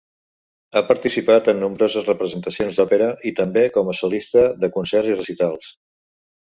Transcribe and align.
Ha 0.77 0.81
participat 0.91 1.49
en 1.53 1.61
nombroses 1.65 2.09
representacions 2.09 2.81
d'òpera 2.81 3.11
i 3.33 3.35
també 3.43 3.67
com 3.79 3.95
a 3.95 3.97
solista 4.01 4.47
de 4.65 4.75
concerts 4.81 5.15
i 5.15 5.23
recitals. 5.23 5.73